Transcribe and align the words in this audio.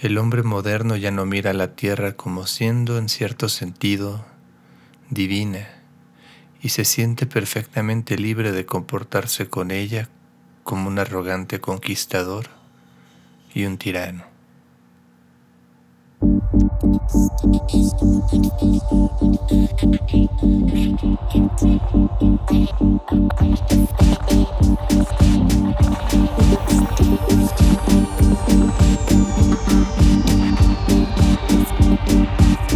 El 0.00 0.16
hombre 0.16 0.44
moderno 0.44 0.94
ya 0.94 1.10
no 1.10 1.26
mira 1.26 1.50
a 1.50 1.54
la 1.54 1.74
tierra 1.74 2.12
como 2.12 2.46
siendo 2.46 2.98
en 2.98 3.08
cierto 3.08 3.48
sentido 3.48 4.24
divina 5.10 5.68
y 6.62 6.68
se 6.68 6.84
siente 6.84 7.26
perfectamente 7.26 8.16
libre 8.16 8.52
de 8.52 8.64
comportarse 8.64 9.48
con 9.48 9.72
ella 9.72 10.08
como 10.62 10.86
un 10.86 11.00
arrogante 11.00 11.60
conquistador 11.60 12.46
y 13.52 13.64
un 13.64 13.76
tirano. 13.76 14.24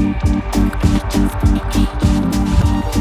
Thank 0.03 0.27
you. 2.87 2.92